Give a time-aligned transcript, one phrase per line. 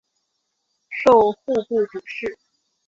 [0.89, 2.35] 授户部主事。